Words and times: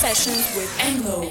Sessions 0.00 0.46
with 0.54 0.70
Envo. 0.78 1.28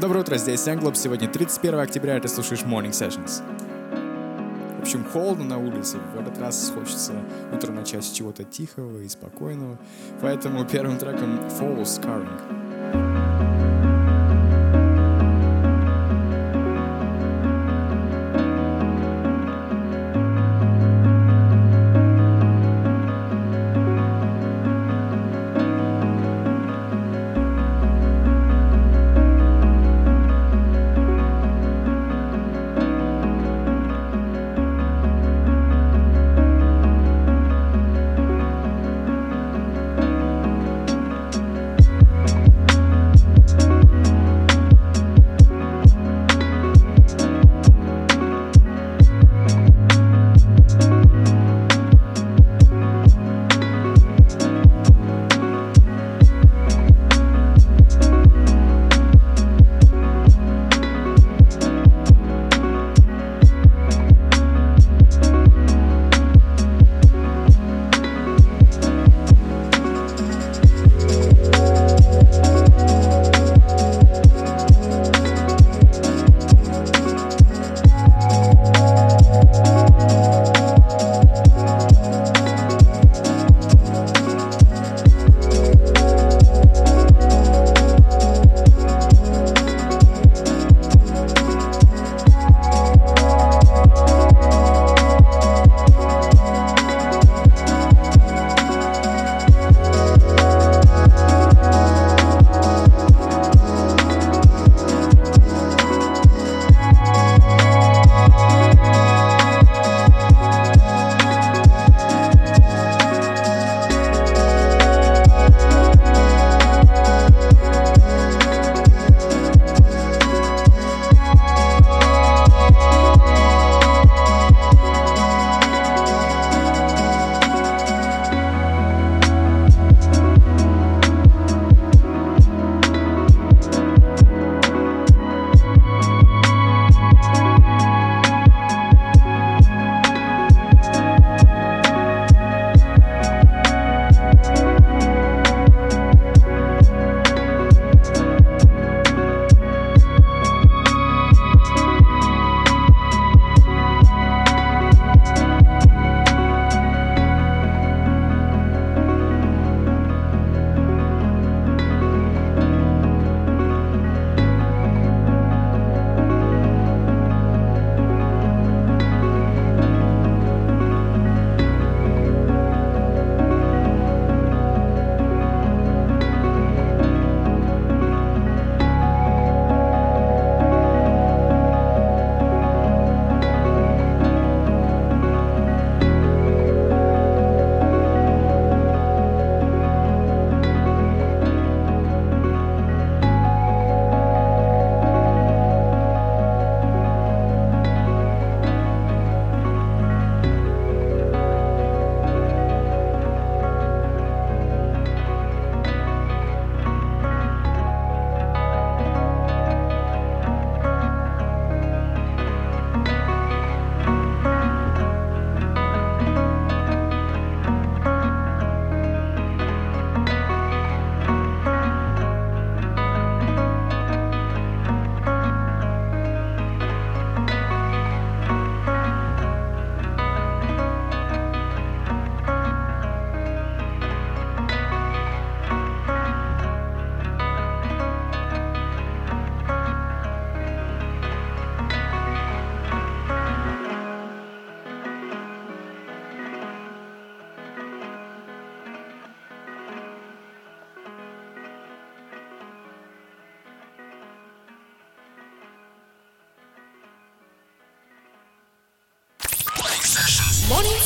Доброе 0.00 0.22
утро, 0.22 0.36
здесь 0.36 0.66
Энглоб. 0.66 0.96
Сегодня 0.96 1.28
31 1.28 1.78
октября, 1.78 2.16
и 2.16 2.20
ты 2.20 2.26
слушаешь 2.26 2.62
Morning 2.62 2.90
Sessions. 2.90 3.40
В 4.78 4.82
общем, 4.82 5.04
холодно 5.04 5.44
на 5.44 5.58
улице. 5.58 5.98
В 6.16 6.18
этот 6.18 6.40
раз 6.40 6.72
хочется 6.74 7.12
утром 7.54 7.76
начать 7.76 8.02
с 8.02 8.10
чего-то 8.10 8.42
тихого 8.42 8.98
и 8.98 9.08
спокойного. 9.08 9.78
Поэтому 10.20 10.64
первым 10.64 10.98
треком 10.98 11.38
Fall 11.46 11.82
Scarring. 11.84 12.67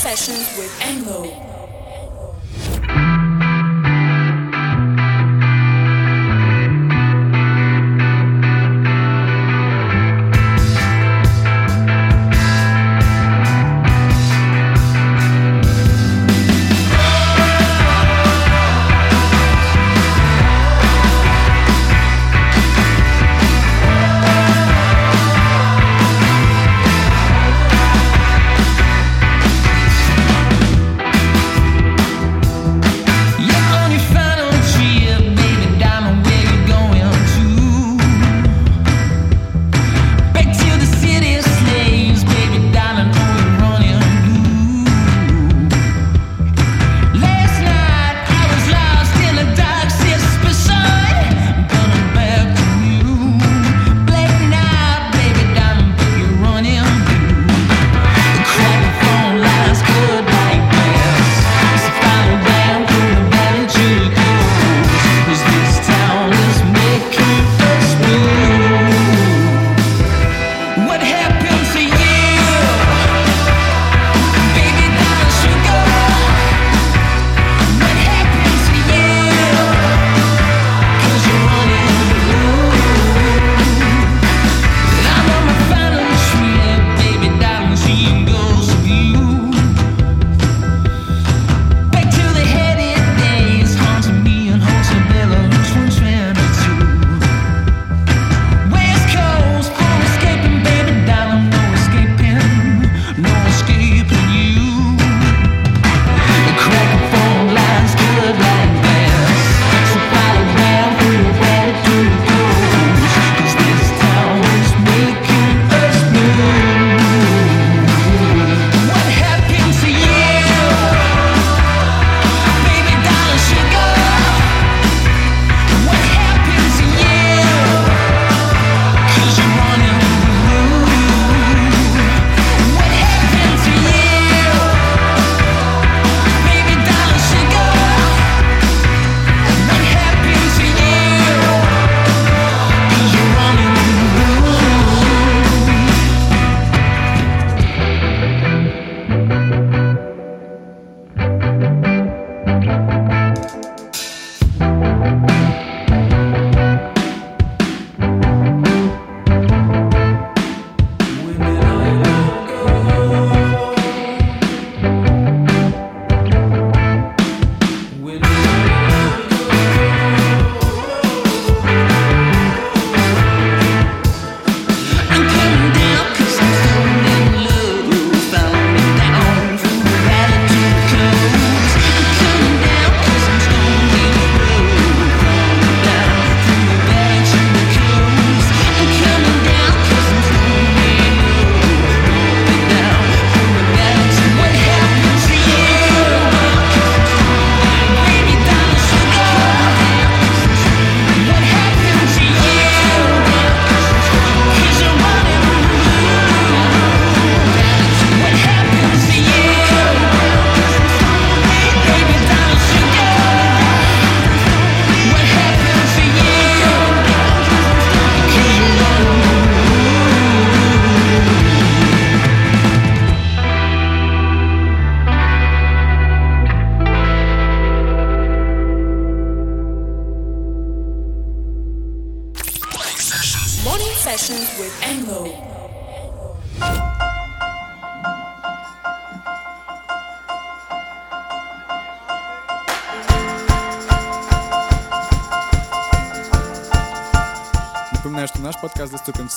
Sessions 0.02 0.58
with 0.58 0.72
Envo. 0.80 1.41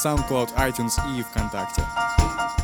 SoundCloud, 0.06 0.54
iTunes 0.58 0.94
и 1.18 1.24
ВКонтакте. 1.24 1.82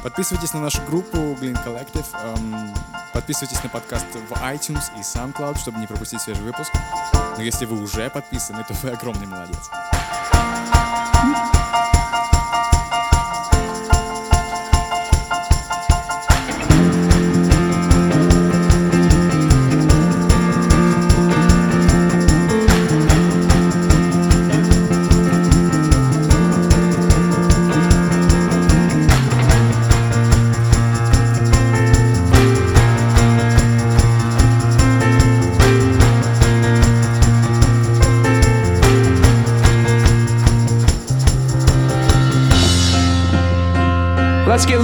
Подписывайтесь 0.03 0.53
на 0.53 0.62
нашу 0.62 0.79
группу 0.83 1.17
Glint 1.17 1.57
Collective, 1.65 2.05
эм, 2.13 2.71
подписывайтесь 3.13 3.63
на 3.63 3.69
подкаст 3.69 4.05
в 4.13 4.31
iTunes 4.33 4.83
и 4.95 5.00
SoundCloud, 5.00 5.57
чтобы 5.57 5.79
не 5.79 5.88
пропустить 5.88 6.21
свежий 6.21 6.43
выпуск. 6.43 6.71
Но 7.36 7.41
если 7.41 7.65
вы 7.65 7.81
уже 7.81 8.12
подписаны, 8.12 8.63
то 8.63 8.75
вы 8.83 8.91
огромный 8.91 9.25
молодец. 9.25 9.71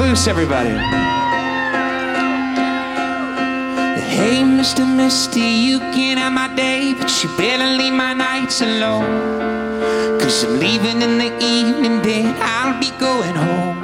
loose, 0.08 0.28
everybody. 0.28 0.70
Hey, 4.16 4.40
Mr. 4.58 4.84
Misty, 4.98 5.50
you 5.68 5.80
can 5.80 6.18
have 6.18 6.32
my 6.32 6.48
day, 6.56 6.94
but 6.94 7.12
you 7.22 7.30
better 7.38 7.70
leave 7.78 7.94
my 7.94 8.14
nights 8.14 8.62
alone. 8.62 10.20
Cause 10.20 10.44
I'm 10.46 10.60
leaving 10.60 11.02
in 11.02 11.18
the 11.18 11.32
evening, 11.44 12.02
then 12.02 12.36
I'll 12.40 12.80
be 12.80 12.92
going 12.98 13.36
home. 13.36 13.78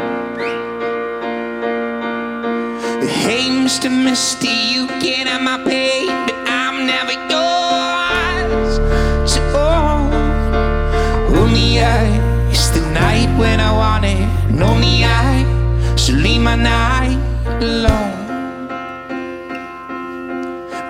Hey, 3.23 3.45
Mr. 3.49 3.89
Misty, 3.91 4.55
you 4.73 4.87
can 5.03 5.27
have 5.27 5.41
my 5.41 5.57
night 16.55 17.17
long. 17.61 18.13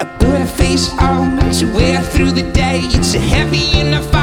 I 0.02 0.06
put 0.20 0.42
a 0.42 0.46
face 0.46 0.92
on 1.00 1.38
to 1.54 1.66
wear 1.74 2.02
through 2.02 2.32
the 2.32 2.52
day. 2.52 2.80
It's 2.84 3.14
a 3.16 3.20
heavy 3.20 3.80
enough. 3.80 4.23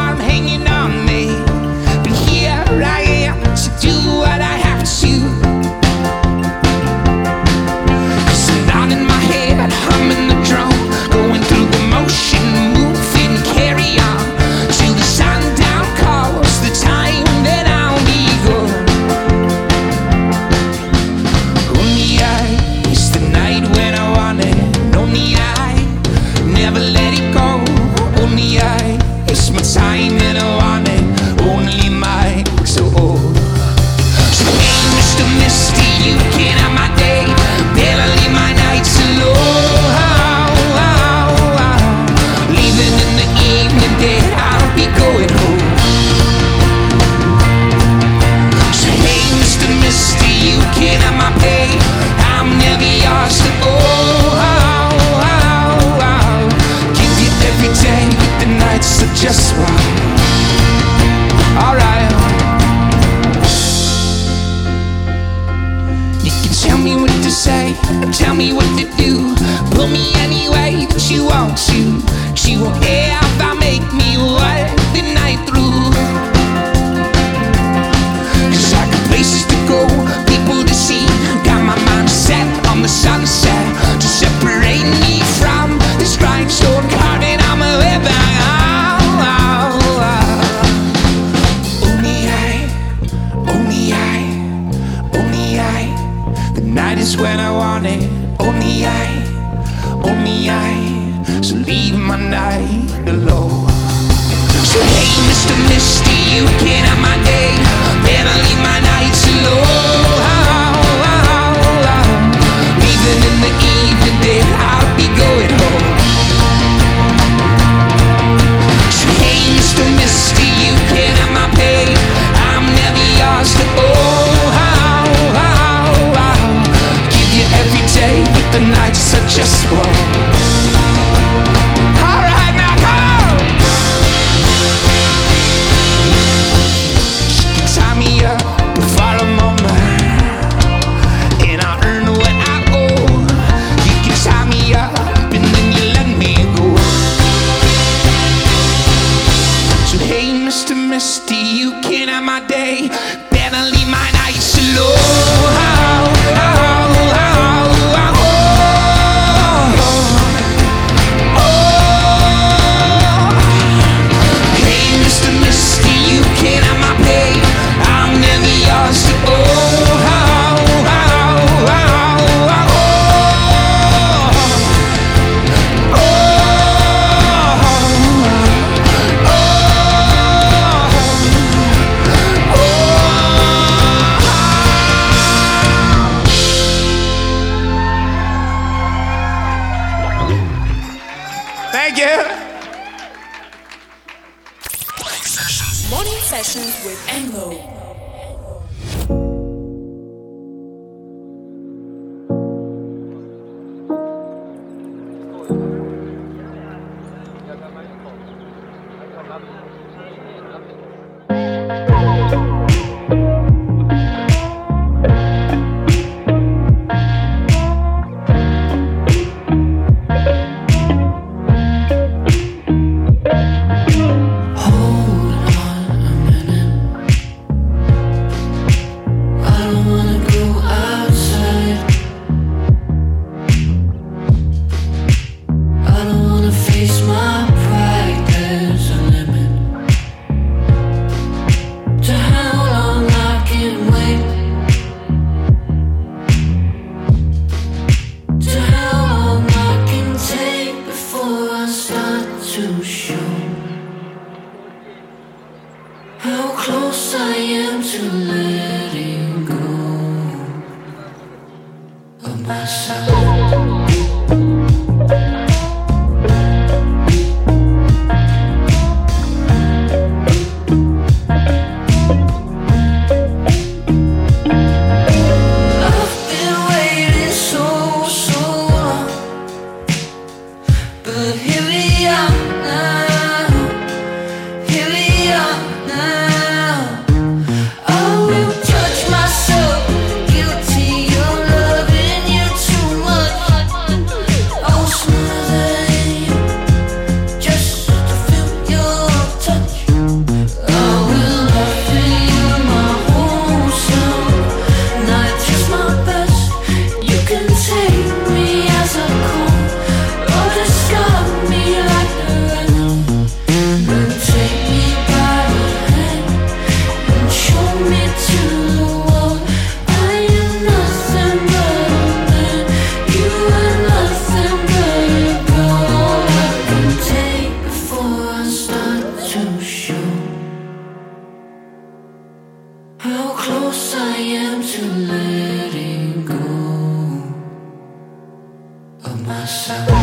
Myself. 339.71 340.00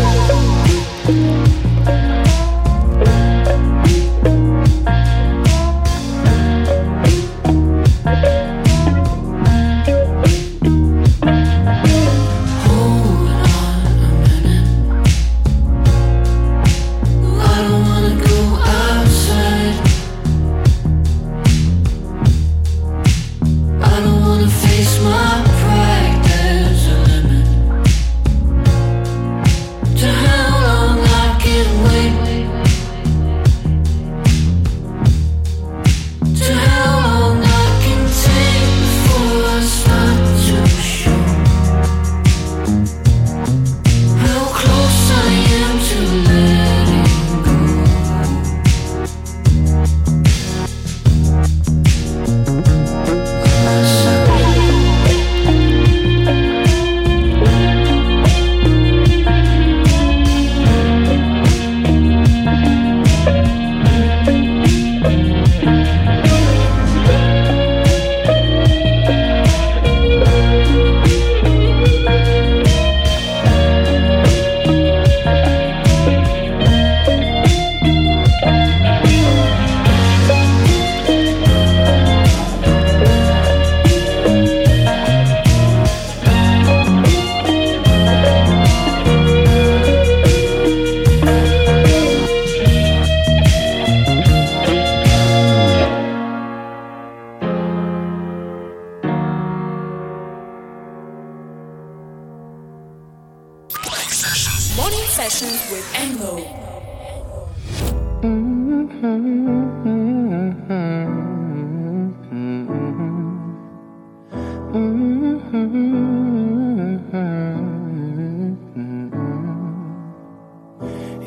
Morning 104.78 105.00
sessions 105.08 105.72
with 105.72 105.84
Envo. 105.96 106.38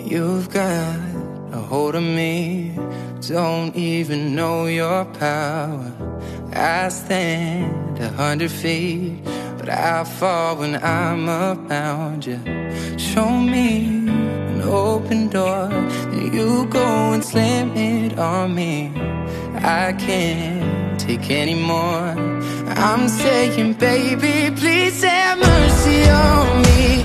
You've 0.06 0.48
got 0.50 1.00
a 1.50 1.58
hold 1.58 1.96
of 1.96 2.04
me, 2.04 2.72
don't 3.26 3.74
even 3.74 4.36
know 4.36 4.66
your 4.66 5.06
power. 5.06 5.92
I 6.52 6.88
stand 6.88 7.98
a 7.98 8.10
hundred 8.10 8.52
feet, 8.52 9.24
but 9.58 9.68
I 9.68 10.04
fall 10.04 10.54
when 10.58 10.76
I'm 10.76 11.28
around 11.28 12.26
you. 12.26 12.69
Show 13.00 13.30
me 13.30 13.86
an 14.52 14.60
open 14.62 15.28
door, 15.28 15.68
then 16.10 16.34
you 16.34 16.66
go 16.66 17.12
and 17.14 17.24
slam 17.24 17.74
it 17.74 18.18
on 18.18 18.54
me. 18.54 18.92
I 19.56 19.94
can't 19.94 21.00
take 21.00 21.30
anymore. 21.30 22.14
I'm 22.68 23.08
saying, 23.08 23.74
baby, 23.74 24.54
please 24.54 25.02
have 25.02 25.38
mercy 25.38 26.08
on 26.10 26.62
me. 26.66 27.02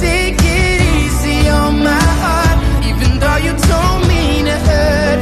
Take 0.00 0.40
it 0.40 0.80
easy 0.96 1.48
on 1.50 1.84
my 1.84 2.06
heart, 2.22 2.58
even 2.86 3.18
though 3.20 3.40
you 3.46 3.52
don't 3.68 4.08
mean 4.08 4.46
to 4.46 4.58
hurt 4.68 5.21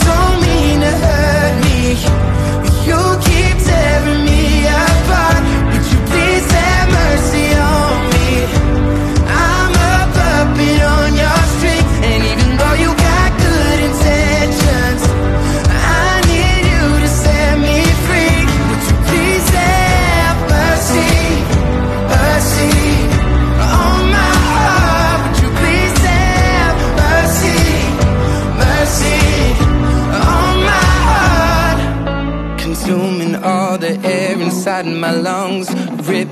hurt 1.93 2.40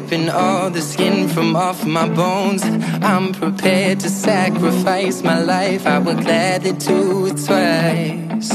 ripping 0.10 0.30
all 0.30 0.72
the 0.72 0.82
skin 0.82 1.28
from 1.28 1.56
off 1.56 1.86
my 1.86 2.08
bones. 2.10 2.64
I'm 2.64 3.32
prepared 3.32 4.00
to 4.00 4.10
sacrifice 4.10 5.22
my 5.22 5.40
life. 5.40 5.86
I 5.86 6.00
would 6.00 6.22
gladly 6.22 6.72
do 6.72 7.28
it 7.28 7.38
twice. 7.46 8.50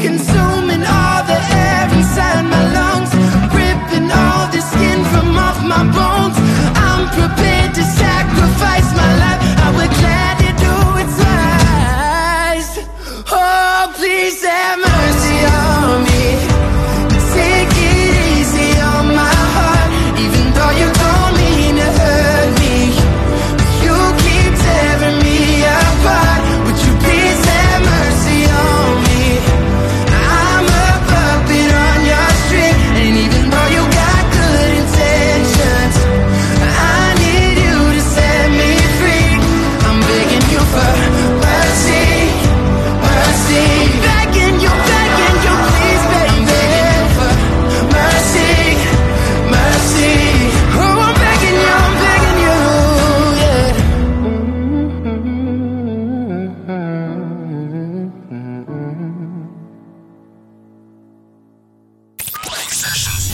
Consuming 0.00 0.84
all 0.96 1.22
the 1.30 1.40
air 1.64 1.88
inside 1.92 2.44
my 2.54 2.64
lungs, 2.78 3.12
ripping 3.52 4.10
all 4.12 4.46
the 4.52 4.60
skin 4.60 5.04
from 5.12 5.36
off 5.36 5.58
my 5.64 5.82
bones. 5.98 6.36
I'm 6.78 7.08
prepared. 7.08 7.45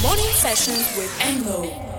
Morning 0.02 0.26
sessions 0.34 0.96
with 0.96 1.10
Envo. 1.20 1.91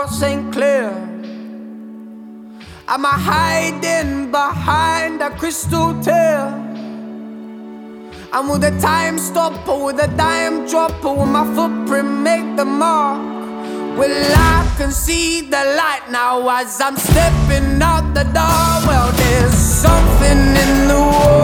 North 0.00 0.14
St. 0.14 0.50
Clair. 0.50 0.88
Am 2.88 3.04
I 3.04 3.16
hiding 3.32 4.30
behind 4.30 5.20
a 5.20 5.28
crystal 5.28 5.92
tear? 6.00 6.46
And 8.32 8.48
will 8.48 8.58
the 8.58 8.70
time 8.80 9.18
stop 9.18 9.68
or 9.68 9.84
will 9.84 9.92
the 9.92 10.06
dime 10.16 10.66
drop 10.66 11.04
or 11.04 11.16
will 11.18 11.26
my 11.26 11.44
footprint 11.54 12.08
make 12.08 12.56
the 12.56 12.64
mark? 12.64 13.20
Well, 13.98 14.32
I 14.36 14.74
can 14.78 14.90
see 14.90 15.42
the 15.42 15.62
light 15.80 16.04
now 16.10 16.48
as 16.48 16.80
I'm 16.80 16.96
stepping 16.96 17.82
out 17.82 18.14
the 18.14 18.24
door. 18.24 18.70
Well, 18.88 19.12
there's 19.12 19.52
something 19.52 20.40
in 20.64 20.88
the 20.88 20.98
world. 21.12 21.39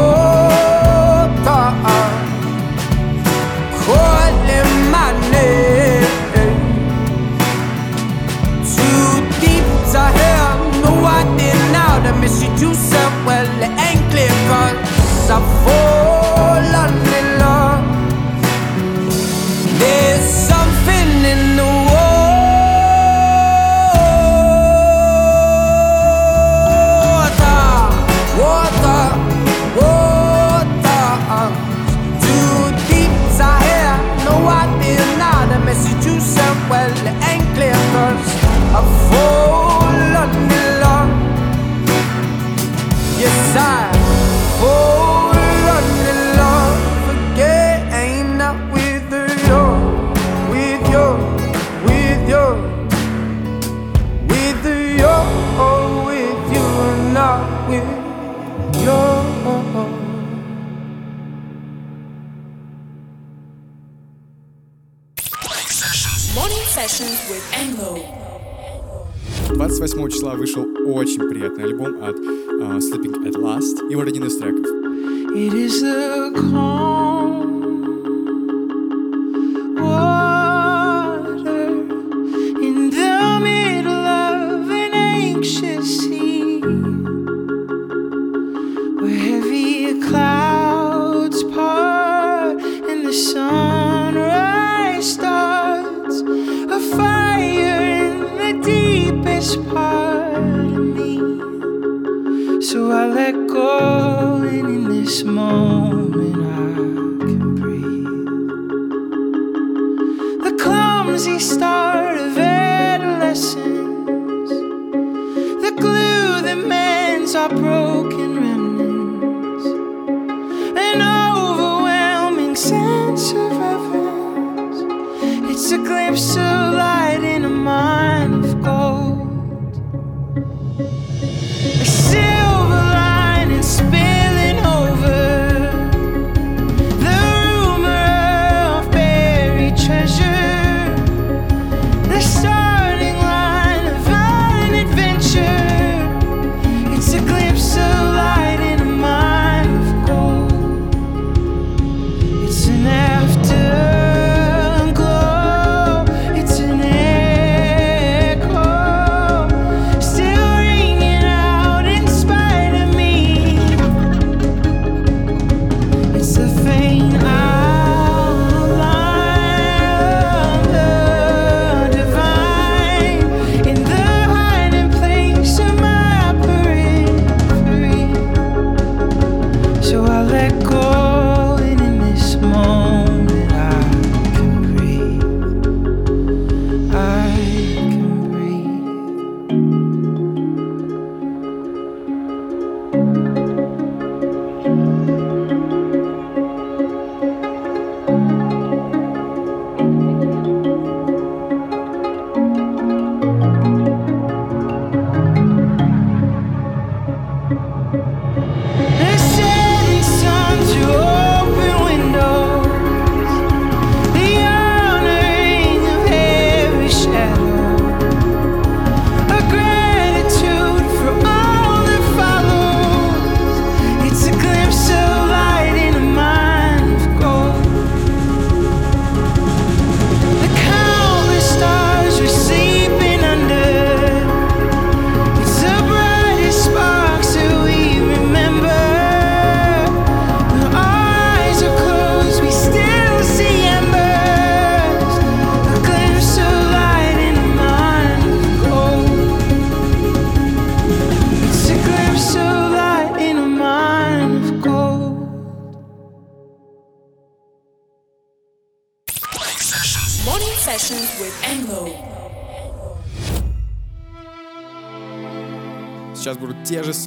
desire 43.56 43.92
for 44.60 45.32
London 45.68 46.20
love 46.36 47.08
again. 47.16 48.36
Not 48.36 48.56
with 48.72 49.10
your, 49.48 49.70
with 50.52 50.82
your, 50.94 51.12
with 51.86 52.22
your, 52.32 52.52
with 54.30 54.64
your, 55.00 55.22
with 56.04 56.42
you, 56.54 56.66
and 56.88 57.14
not 57.14 57.68
with 57.70 57.88
your. 58.84 59.16
Morning 66.34 66.66
sessions 66.78 67.18
with 67.30 67.44
Engo. 67.62 67.92
28 69.54 70.10
числа 70.12 70.34
вышел 70.34 70.66
очень 70.86 71.28
приятный 71.30 71.64
альбом 71.64 72.02
от 72.04 72.16
uh, 72.60 72.80
Sleeping 72.80 73.26
at 73.26 73.34
Last, 73.34 73.90
и 73.90 73.94
вот 73.94 74.08
один 74.08 74.24
из 74.24 74.36
треков. 74.36 74.66
It 75.34 75.52
is 75.52 75.82
the 75.82 76.32
calm 76.34 77.05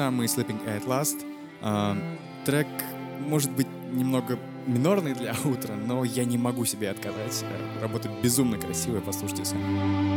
программы 0.09 0.25
Sleeping 0.25 0.65
at 0.65 0.85
Last. 0.87 1.23
Э, 1.61 1.95
трек 2.45 2.67
может 3.27 3.51
быть 3.51 3.67
немного 3.91 4.39
минорный 4.65 5.13
для 5.13 5.33
утра, 5.45 5.75
но 5.75 6.03
я 6.03 6.25
не 6.25 6.37
могу 6.37 6.65
себе 6.65 6.89
отказать. 6.89 7.43
Работа 7.81 8.09
безумно 8.23 8.57
красивая, 8.57 9.01
послушайте 9.01 9.45
сами. 9.45 10.08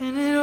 And 0.00 0.18
it 0.18 0.33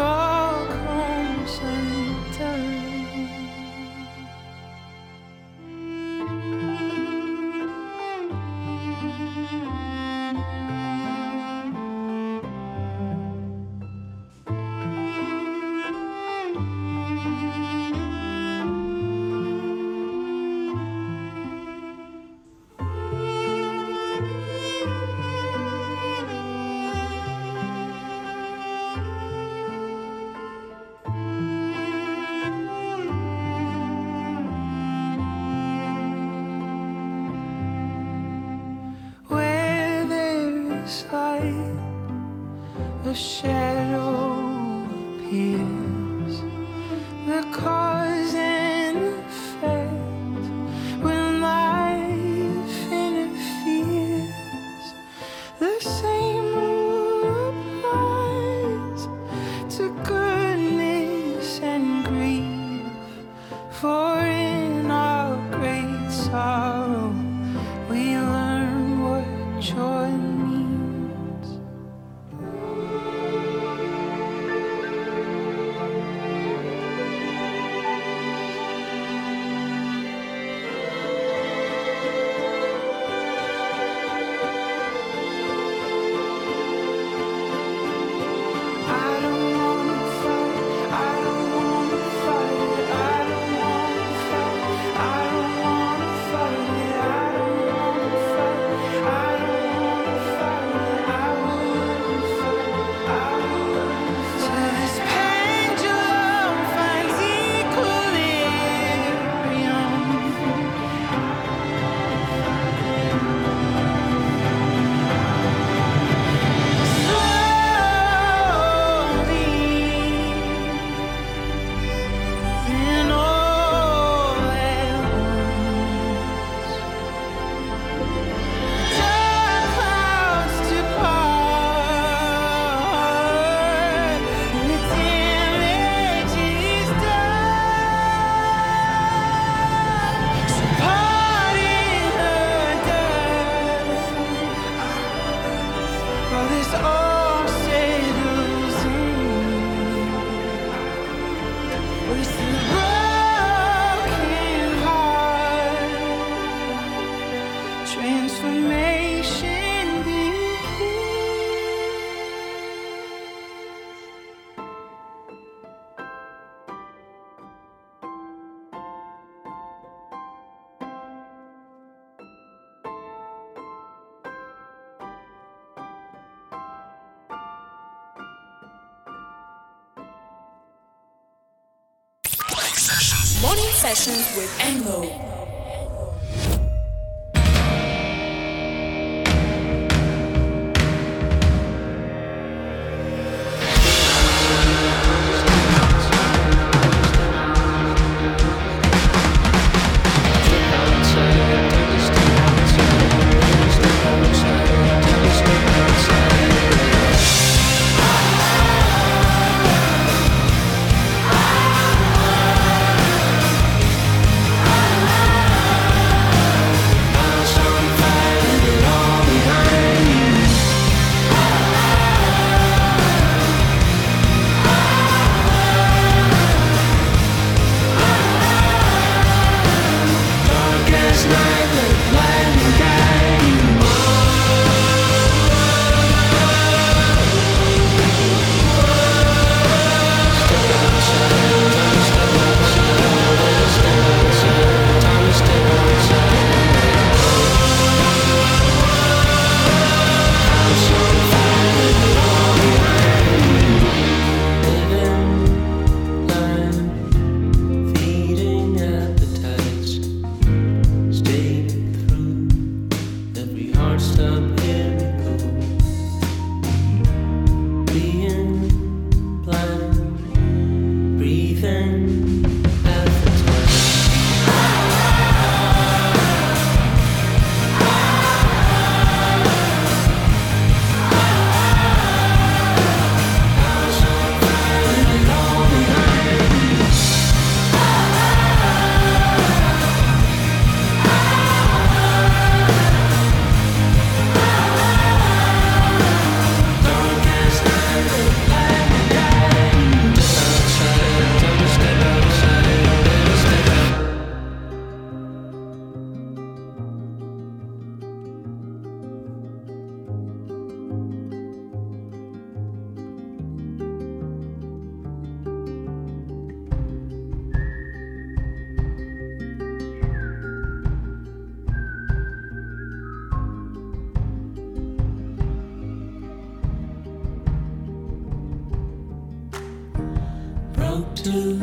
to 331.24 331.54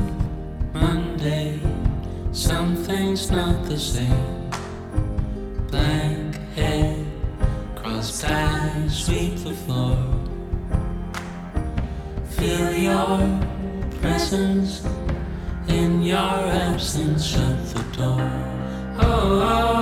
Monday. 0.72 1.58
Something's 2.30 3.28
not 3.28 3.64
the 3.64 3.76
same. 3.76 4.50
Blank 5.70 6.36
head, 6.54 7.04
crossed 7.74 8.24
eyes, 8.24 9.04
sweep 9.04 9.34
the 9.38 9.54
floor. 9.54 9.98
Feel 12.30 12.72
your 12.72 13.18
presence 14.00 14.86
in 15.66 16.02
your 16.02 16.38
absence. 16.68 17.26
Shut 17.26 17.58
the 17.74 17.82
door. 17.96 18.30
oh. 19.00 19.42
oh. 19.42 19.77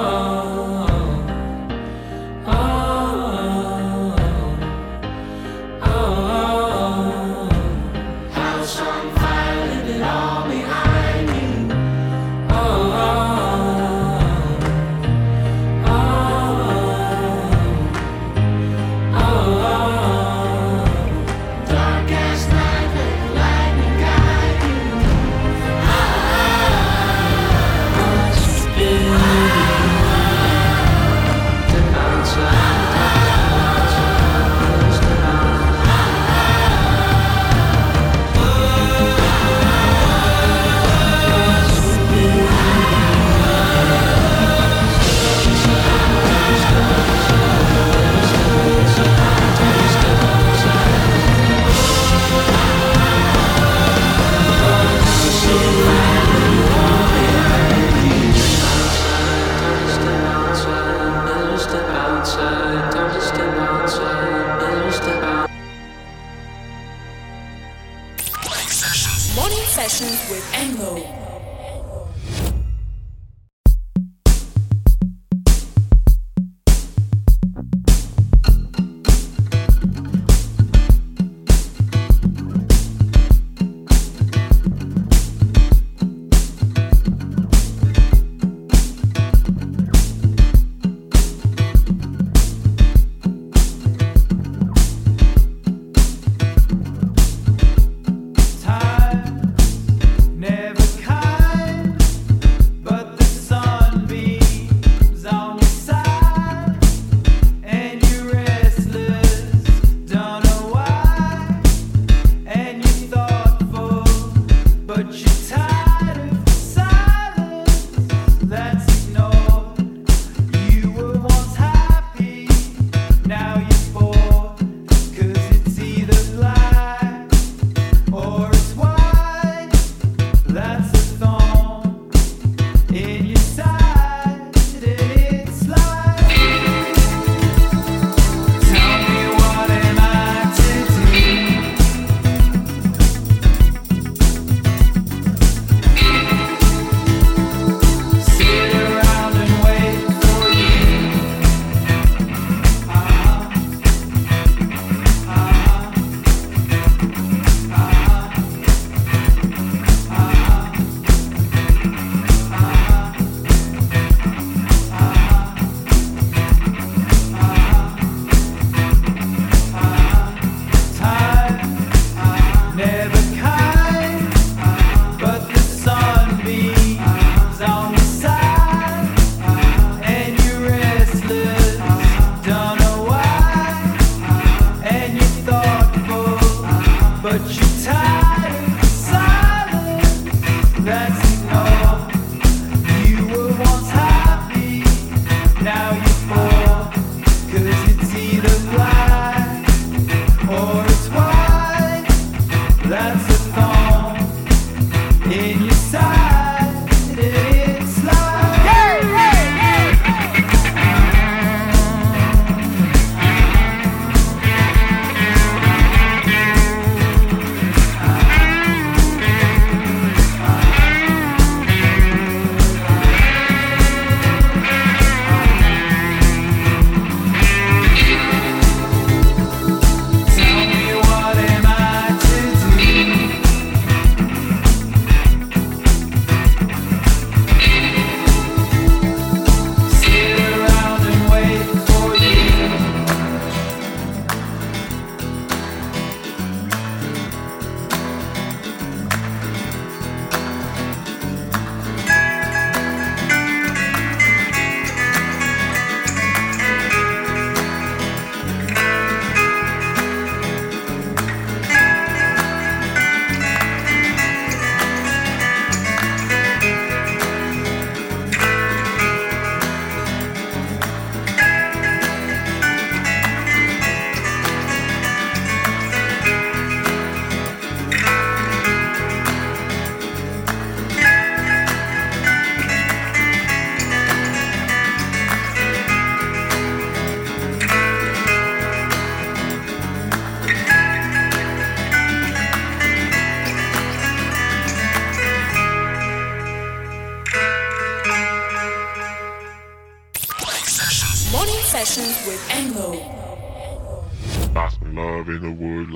Bingo. 70.95 71.26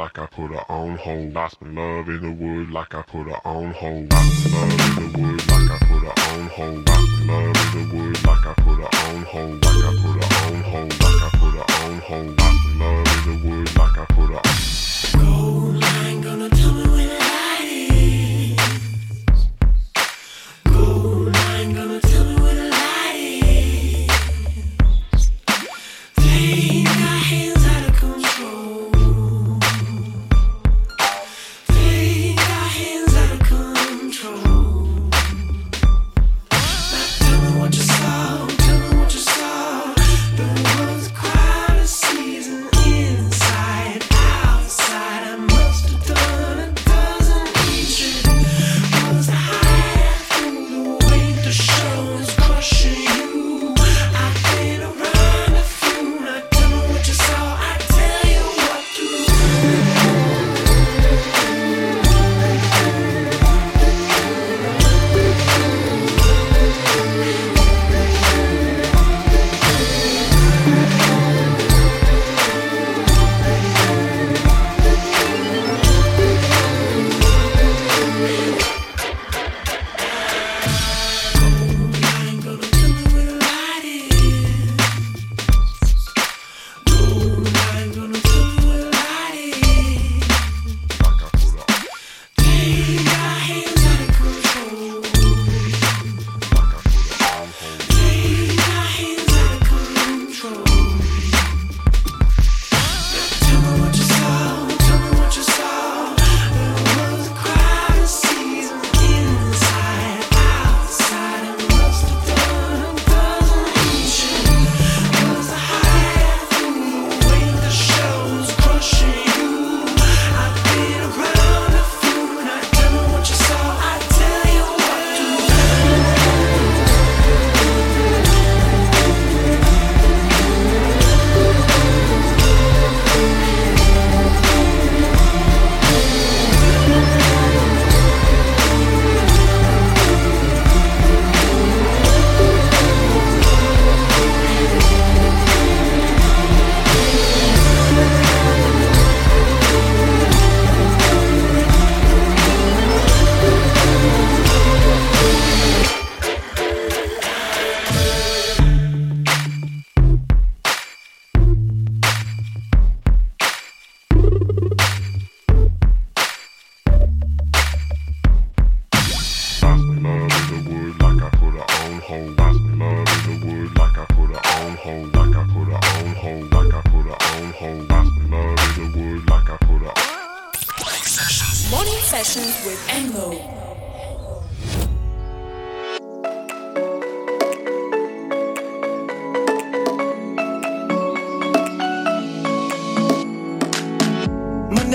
like 0.01 0.19
I 0.19 0.25
put 0.25 0.51
her 0.51 0.73
on 0.73 0.97
hold. 0.97 1.35
Lost 1.35 1.61
my 1.61 1.69
love 1.69 2.09
in 2.09 2.23
the 2.23 2.33
wood 2.33 2.71
like 2.71 2.95
I 2.95 3.03
put 3.03 3.27
her 3.27 3.47
on 3.47 3.71
hold. 3.73 4.11
Lost 4.11 4.51
my 4.51 4.59
love 4.59 4.97
in 4.97 5.13
the 5.13 5.19
wood 5.19 5.47
like 5.51 5.71
I 5.71 5.79
put 5.89 6.03
her 6.09 6.15
on 6.27 6.47
hold. 6.49 6.89
Lost 6.89 7.25
my 7.27 7.45
love 7.45 7.75
in 7.75 7.91
the 7.91 7.97
wood 7.97 8.25
like 8.25 8.47
I 8.47 8.55
put 8.55 8.79
her 8.81 8.91
on 9.05 9.23
hold. 9.25 9.63
Like 9.63 9.85
I 9.85 9.93
put 10.01 10.17
her 10.17 10.29
on 10.41 10.63
hold. 10.63 10.91
Like 11.03 11.21
I 11.21 11.31
put 11.39 11.55
her 11.55 11.67
on 11.85 11.99
hold. 11.99 12.41
Lost 12.41 12.65
my 12.77 12.87
love 12.87 13.13
in 13.13 13.43
the 13.43 13.49
wood 13.51 13.77
like 13.77 13.99
I 13.99 14.05
put 14.07 14.31
her 14.31 14.37
on 14.37 15.35
hold. 15.35 15.50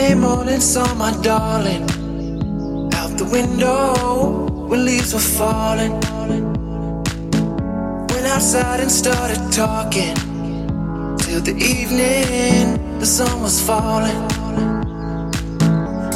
Sunday 0.06 0.22
morning 0.22 0.62
saw 0.62 0.94
my 0.94 1.12
darling 1.24 1.82
out 2.94 3.18
the 3.18 3.28
window 3.32 4.46
when 4.68 4.86
leaves 4.86 5.16
were 5.16 5.20
falling. 5.40 5.94
Went 8.10 8.28
outside 8.28 8.82
and 8.82 8.92
started 8.92 9.40
talking 9.52 10.16
till 11.18 11.42
the 11.42 11.56
evening, 11.58 13.00
the 13.00 13.06
sun 13.06 13.42
was 13.42 13.60
falling. 13.60 14.22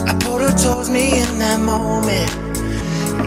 I 0.08 0.14
pulled 0.22 0.42
her 0.42 0.56
towards 0.56 0.92
me 0.92 1.20
in 1.24 1.40
that 1.40 1.60
moment, 1.60 2.30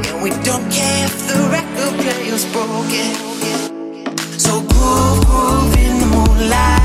and 0.07 0.23
we 0.23 0.31
don't 0.47 0.71
care 0.71 1.07
if 1.07 1.27
the 1.27 1.39
record 1.57 1.93
player's 2.03 2.47
broken. 2.55 3.11
So 4.39 4.61
groove, 4.61 5.27
groove 5.27 5.77
in 5.77 5.99
the 5.99 6.07
moonlight. 6.07 6.82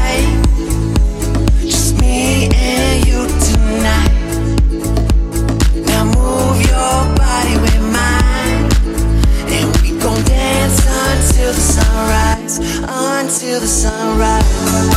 the 11.57 11.63
sunrise, 11.63 12.59
until 12.87 13.59
the 13.59 13.67
sunrise. 13.67 14.96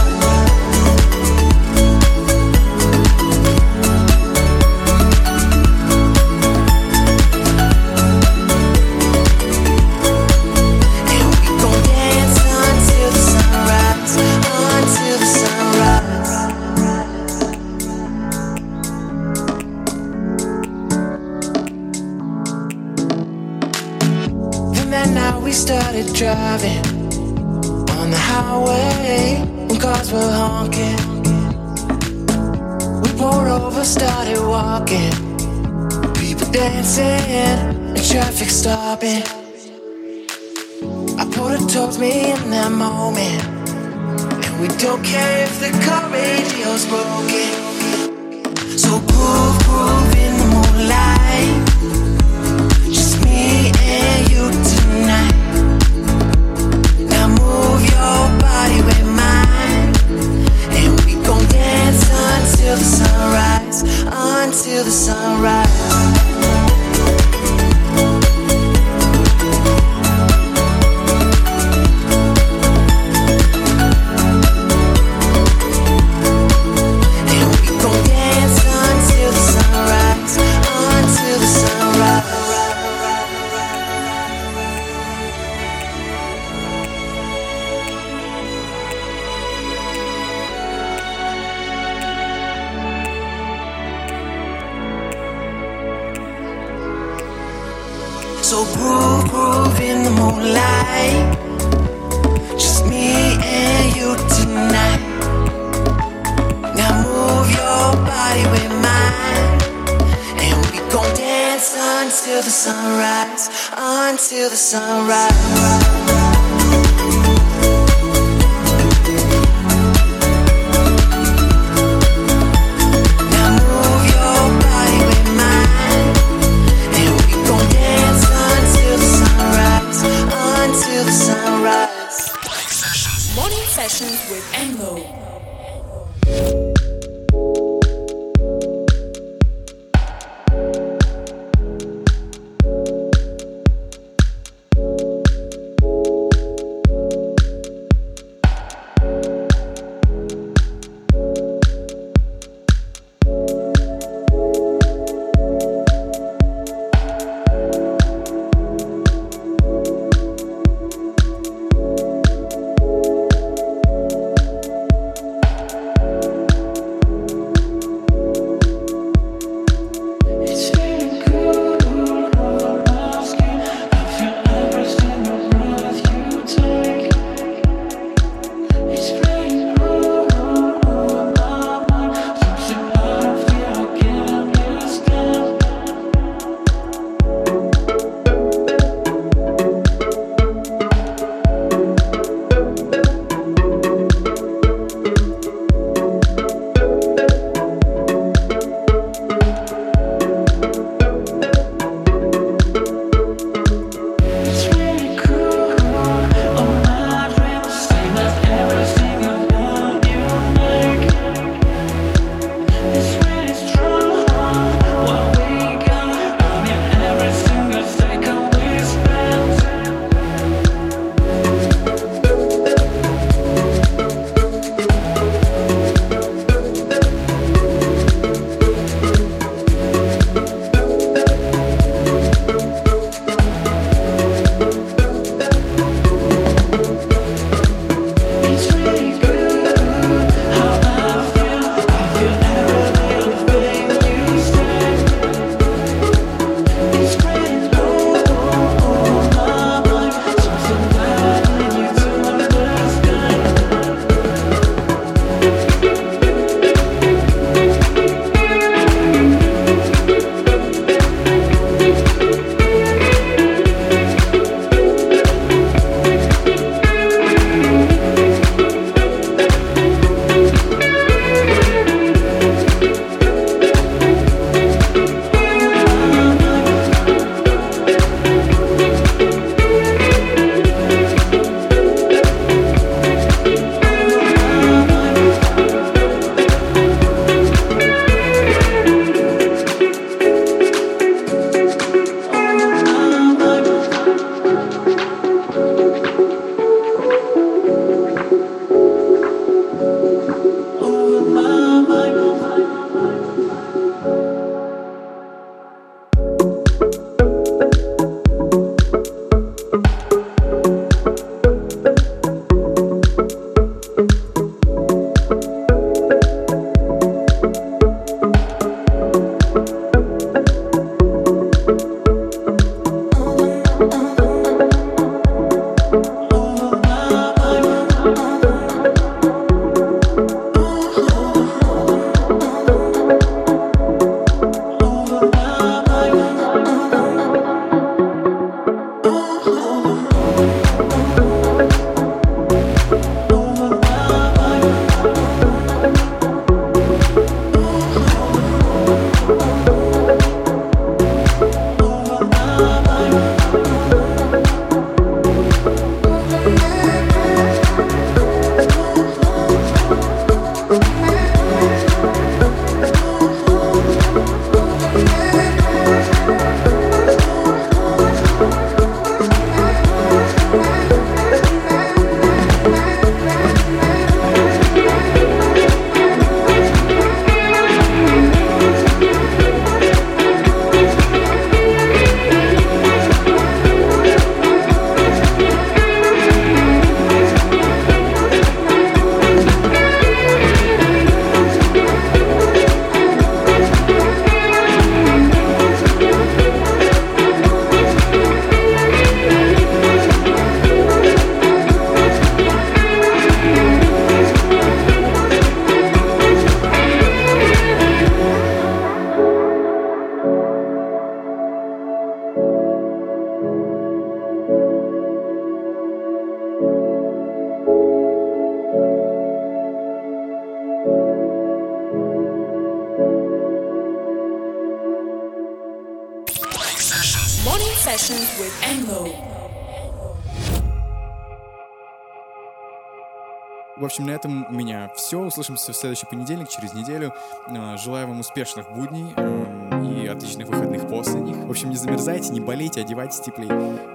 Все, 434.97 435.19
услышимся 435.19 435.73
в 435.73 435.77
следующий 435.77 436.07
понедельник, 436.07 436.49
через 436.49 436.75
неделю. 436.75 437.13
Э, 437.49 437.77
желаю 437.77 438.09
вам 438.09 438.21
успешных 438.21 438.71
будней 438.73 439.13
э, 439.17 440.03
и 440.03 440.07
отличных 440.07 440.49
выходных 440.49 440.89
после 440.89 441.21
них. 441.21 441.37
В 441.37 441.51
общем, 441.51 441.71
не 441.71 441.77
замерзайте, 441.77 442.33
не 442.33 442.41
болейте, 442.41 442.81
одевайтесь 442.81 443.21
теплее. 443.21 443.51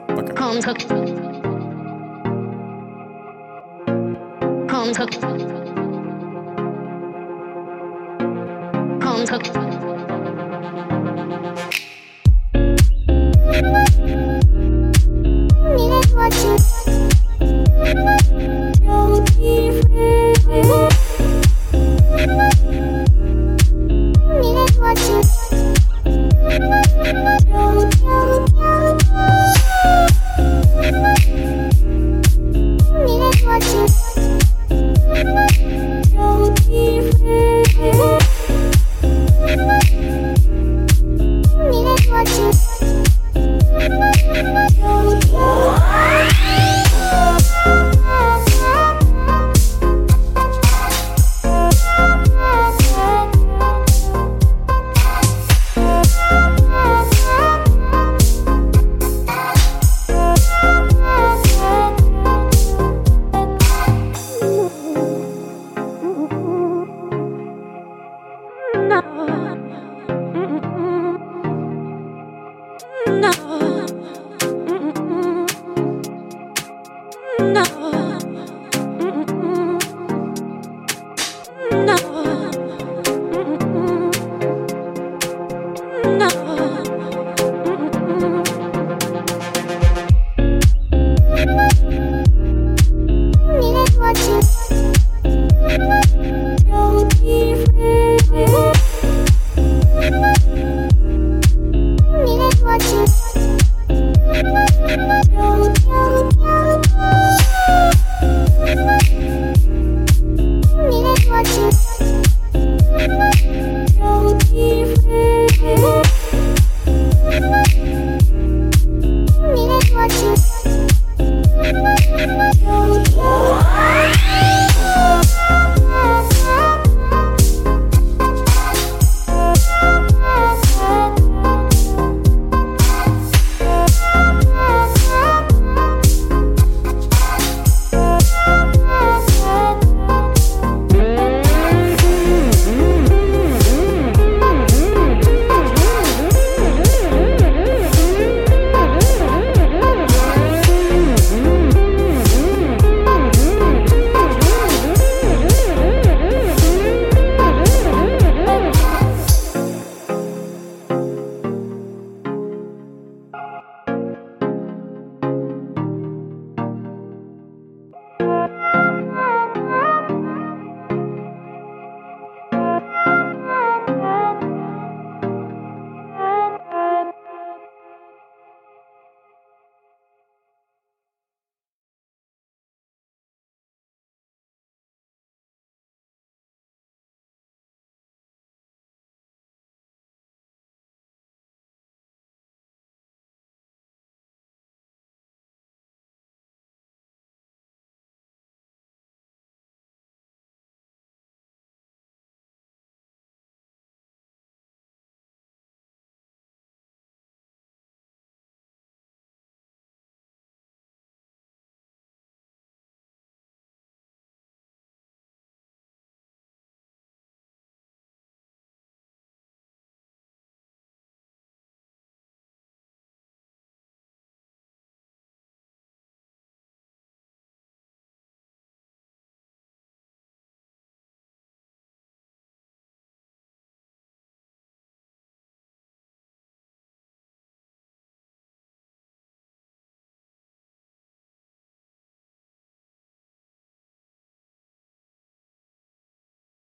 Пока. 0.07 0.33
Don't 18.85 19.25
be 19.37 19.69
afraid. 19.69 20.04